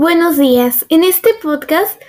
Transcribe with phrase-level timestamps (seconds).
[0.00, 0.86] Buenos días.
[0.88, 2.00] En este podcast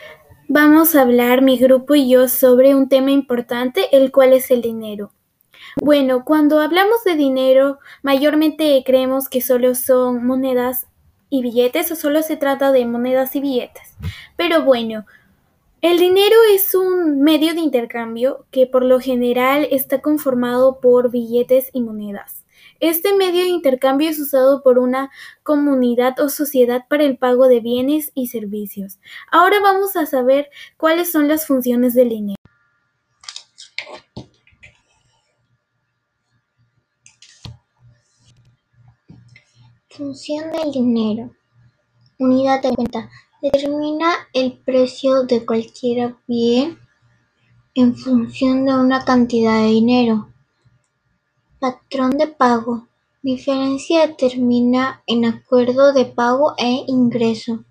[0.48, 4.62] vamos a hablar mi grupo y yo sobre un tema importante, el cual es el
[4.62, 5.12] dinero.
[5.76, 10.88] Bueno, cuando hablamos de dinero, mayormente creemos que solo son monedas
[11.30, 13.98] y billetes o solo se trata de monedas y billetes.
[14.38, 15.06] Pero bueno,
[15.82, 21.72] el dinero es un medio de intercambio que por lo general está conformado por billetes
[21.74, 22.46] y monedas.
[22.80, 25.10] Este medio de intercambio es usado por una
[25.42, 29.00] comunidad o sociedad para el pago de bienes y servicios.
[29.32, 32.36] Ahora vamos a saber cuáles son las funciones del dinero.
[39.90, 41.32] Función del dinero.
[42.20, 43.10] Unidad de cuenta.
[43.42, 46.78] Determina el precio de cualquier bien
[47.74, 50.32] en función de una cantidad de dinero.
[51.60, 52.88] Patrón de pago:
[53.24, 57.66] Diferencia determina en acuerdo de pago e ingreso.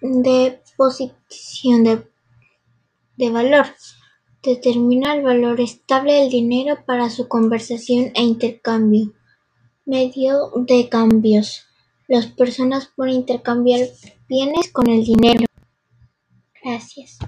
[0.00, 3.66] Deposición de valor:
[4.42, 9.12] Determina el valor estable del dinero para su conversión e intercambio.
[9.84, 11.66] Medio de cambios:
[12.06, 13.88] Las personas pueden intercambiar
[14.28, 15.46] bienes con el dinero.
[16.62, 17.18] Gracias.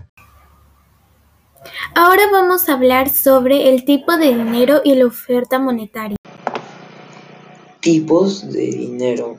[1.94, 6.16] Ahora vamos a hablar sobre el tipo de dinero y la oferta monetaria.
[7.80, 9.38] Tipos de dinero.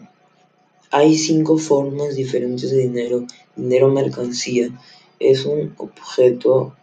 [0.89, 3.27] Hay cinco formas diferentes de dinero.
[3.55, 4.69] Dinero mercancía
[5.19, 6.75] es un objeto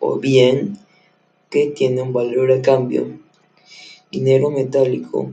[0.00, 0.78] o bien
[1.48, 3.20] que tiene un valor a cambio.
[4.10, 5.32] Dinero metálico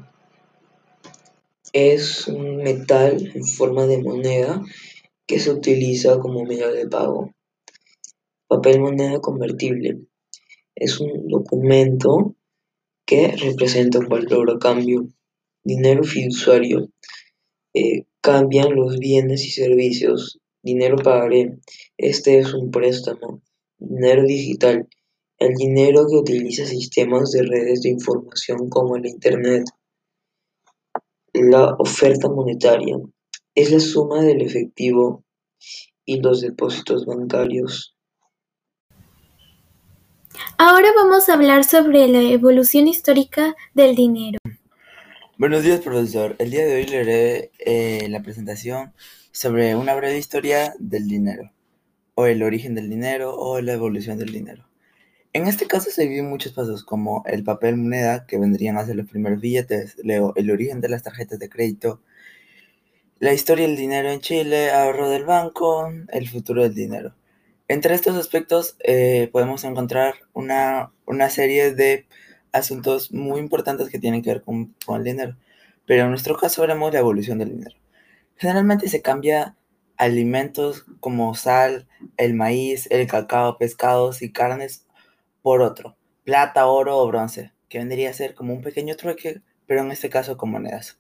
[1.73, 4.63] es un metal en forma de moneda
[5.25, 7.33] que se utiliza como medio de pago.
[8.47, 9.99] Papel moneda convertible
[10.79, 12.35] es un documento
[13.05, 15.07] que representa un valor a cambio.
[15.63, 16.89] Dinero fiduciario
[17.73, 20.39] eh, cambian los bienes y servicios.
[20.61, 21.57] Dinero pagaré.
[21.97, 23.41] Este es un préstamo.
[23.79, 24.87] Dinero digital.
[25.39, 29.65] El dinero que utiliza sistemas de redes de información como el Internet.
[31.49, 32.97] La oferta monetaria
[33.55, 35.23] es la suma del efectivo
[36.03, 37.95] y los depósitos bancarios.
[40.57, 44.39] Ahora vamos a hablar sobre la evolución histórica del dinero.
[45.37, 46.35] Buenos días, profesor.
[46.37, 48.91] El día de hoy leeré eh, la presentación
[49.31, 51.53] sobre una breve historia del dinero,
[52.15, 54.67] o el origen del dinero, o la evolución del dinero.
[55.37, 58.95] En este caso se viven muchos pasos, como el papel moneda, que vendrían a ser
[58.95, 62.01] los primeros billetes, leo el origen de las tarjetas de crédito,
[63.19, 67.13] la historia del dinero en Chile, ahorro del banco, el futuro del dinero.
[67.67, 70.91] Entre estos aspectos eh, podemos encontrar una,
[71.29, 72.07] serie de
[72.51, 75.37] asuntos muy importantes que tienen que ver con, el dinero.
[75.85, 77.77] Pero en nuestro caso veremos la evolución del dinero.
[78.37, 79.55] Generalmente se cambia
[79.97, 81.87] alimentos como sal,
[82.17, 84.86] el maíz, el cacao, pescados y carnes
[85.41, 89.81] por otro, plata, oro o bronce, que vendría a ser como un pequeño trueque, pero
[89.81, 90.99] en este caso con monedas.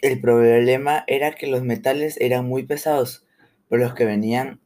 [0.00, 3.26] El problema era que los metales eran muy pesados,
[3.68, 4.60] por los que venían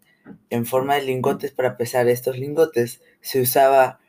[0.50, 4.00] en forma de lingotes para pesar estos lingotes se usaba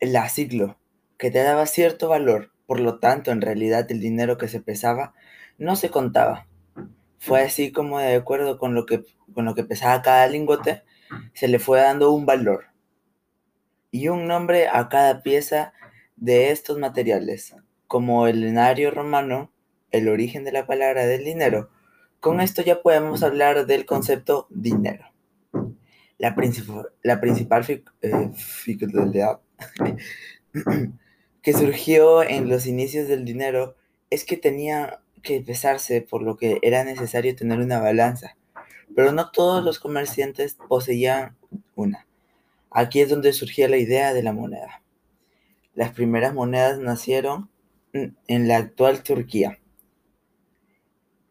[0.00, 0.78] el aciclo,
[1.16, 5.14] que te daba cierto valor, por lo tanto en realidad el dinero que se pesaba
[5.58, 6.46] no se contaba.
[7.18, 9.04] Fue así como de acuerdo con lo que,
[9.34, 10.82] con lo que pesaba cada lingote,
[11.34, 12.69] se le fue dando un valor
[13.90, 15.72] y un nombre a cada pieza
[16.16, 17.54] de estos materiales,
[17.86, 19.52] como el denario romano,
[19.90, 21.70] el origen de la palabra del dinero.
[22.20, 25.06] Con esto ya podemos hablar del concepto dinero.
[26.18, 26.36] La,
[27.02, 27.64] la principal
[28.02, 28.30] eh,
[31.42, 33.76] que surgió en los inicios del dinero
[34.10, 38.36] es que tenía que pesarse, por lo que era necesario tener una balanza,
[38.94, 41.36] pero no todos los comerciantes poseían
[41.74, 42.06] una.
[42.70, 44.82] Aquí es donde surgía la idea de la moneda.
[45.74, 47.50] Las primeras monedas nacieron
[47.92, 49.58] en la actual Turquía,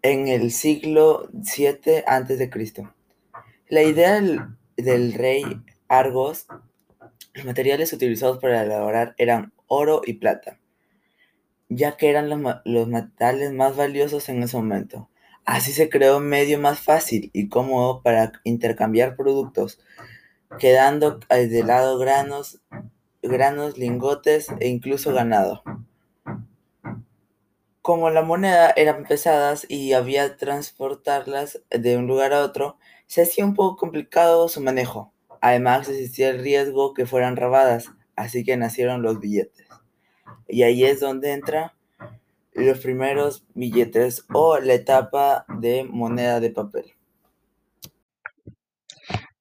[0.01, 2.49] en el siglo 7 a.C.
[3.67, 4.41] La idea del,
[4.75, 5.43] del rey
[5.87, 6.47] Argos,
[7.33, 10.59] los materiales utilizados para elaborar eran oro y plata,
[11.69, 15.09] ya que eran los, metales más valiosos en ese momento.
[15.45, 19.79] Así se creó un medio más fácil y cómodo para intercambiar productos,
[20.57, 22.61] quedando de lado granos,
[23.21, 25.61] granos, lingotes e incluso ganado.
[27.81, 33.45] Como la moneda eran pesadas y había transportarlas de un lugar a otro, se hacía
[33.45, 35.13] un poco complicado su manejo.
[35.41, 39.67] Además existía el riesgo que fueran robadas, así que nacieron los billetes.
[40.47, 41.75] Y ahí es donde entra
[42.53, 46.93] los primeros billetes o la etapa de moneda de papel.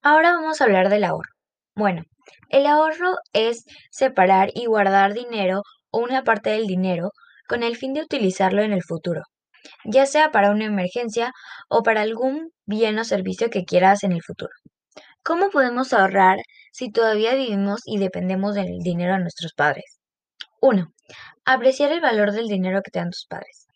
[0.03, 1.31] Ahora vamos a hablar del ahorro.
[1.75, 2.03] Bueno,
[2.51, 7.11] el ahorro es separar y guardar dinero o una parte del dinero
[7.49, 9.23] con el fin de utilizarlo en el futuro,
[9.85, 11.33] ya sea para una emergencia
[11.69, 14.53] o para algún bien o servicio que quieras en el futuro.
[15.23, 16.39] ¿Cómo podemos ahorrar
[16.73, 19.99] si todavía vivimos y dependemos del dinero de nuestros padres?
[20.61, 20.89] 1.
[21.45, 23.68] Apreciar el valor del dinero que te dan tus padres.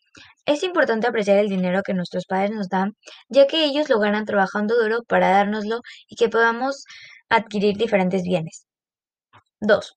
[0.45, 2.93] Es importante apreciar el dinero que nuestros padres nos dan,
[3.29, 6.85] ya que ellos lo ganan trabajando duro para dárnoslo y que podamos
[7.29, 8.65] adquirir diferentes bienes.
[9.61, 9.95] 2.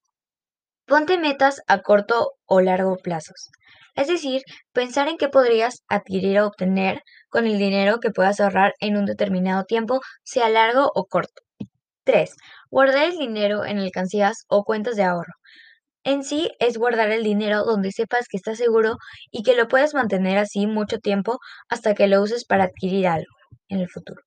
[0.87, 3.50] Ponte metas a corto o largo plazos.
[3.94, 8.75] Es decir, pensar en qué podrías adquirir o obtener con el dinero que puedas ahorrar
[8.81, 11.42] en un determinado tiempo, sea largo o corto.
[12.04, 12.37] 3.
[12.70, 15.34] Guardar el dinero en alcancías o cuentas de ahorro.
[16.06, 18.97] En sí es guardar el dinero donde sepas que está seguro
[19.31, 21.38] y que lo puedes mantener así mucho tiempo
[21.69, 23.35] hasta que lo uses para adquirir algo
[23.69, 24.23] en el futuro.